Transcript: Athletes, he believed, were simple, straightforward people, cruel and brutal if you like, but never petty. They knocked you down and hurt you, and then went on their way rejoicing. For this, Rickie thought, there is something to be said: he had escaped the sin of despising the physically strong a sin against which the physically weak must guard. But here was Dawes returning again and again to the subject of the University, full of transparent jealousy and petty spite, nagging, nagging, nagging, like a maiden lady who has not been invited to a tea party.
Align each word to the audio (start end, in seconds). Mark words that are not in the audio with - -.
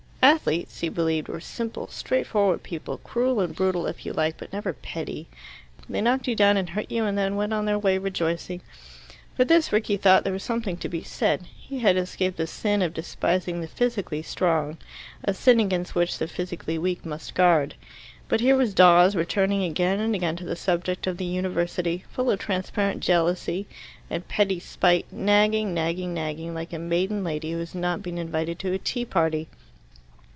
Athletes, 0.23 0.79
he 0.79 0.87
believed, 0.87 1.27
were 1.27 1.41
simple, 1.41 1.87
straightforward 1.87 2.61
people, 2.63 2.97
cruel 2.99 3.41
and 3.41 3.55
brutal 3.55 3.85
if 3.87 4.05
you 4.05 4.13
like, 4.13 4.37
but 4.37 4.53
never 4.53 4.71
petty. 4.71 5.27
They 5.89 5.99
knocked 5.99 6.27
you 6.27 6.35
down 6.35 6.57
and 6.57 6.69
hurt 6.69 6.89
you, 6.91 7.05
and 7.05 7.17
then 7.17 7.35
went 7.35 7.53
on 7.53 7.65
their 7.65 7.77
way 7.79 7.97
rejoicing. 7.97 8.61
For 9.35 9.43
this, 9.43 9.73
Rickie 9.73 9.97
thought, 9.97 10.23
there 10.23 10.33
is 10.35 10.43
something 10.43 10.77
to 10.77 10.87
be 10.87 11.03
said: 11.03 11.47
he 11.57 11.79
had 11.79 11.97
escaped 11.97 12.37
the 12.37 12.47
sin 12.47 12.81
of 12.81 12.93
despising 12.93 13.59
the 13.59 13.67
physically 13.67 14.21
strong 14.21 14.77
a 15.23 15.33
sin 15.33 15.59
against 15.59 15.95
which 15.95 16.17
the 16.17 16.27
physically 16.27 16.77
weak 16.77 17.03
must 17.05 17.33
guard. 17.33 17.75
But 18.29 18.41
here 18.41 18.55
was 18.55 18.73
Dawes 18.75 19.15
returning 19.15 19.63
again 19.63 19.99
and 19.99 20.15
again 20.15 20.35
to 20.37 20.45
the 20.45 20.55
subject 20.55 21.07
of 21.07 21.17
the 21.17 21.25
University, 21.25 22.05
full 22.11 22.29
of 22.31 22.39
transparent 22.39 23.01
jealousy 23.03 23.65
and 24.09 24.27
petty 24.27 24.59
spite, 24.59 25.11
nagging, 25.11 25.73
nagging, 25.73 26.13
nagging, 26.13 26.53
like 26.53 26.73
a 26.73 26.79
maiden 26.79 27.23
lady 27.23 27.51
who 27.51 27.59
has 27.59 27.73
not 27.75 28.01
been 28.03 28.17
invited 28.19 28.59
to 28.59 28.71
a 28.73 28.77
tea 28.77 29.03
party. 29.05 29.47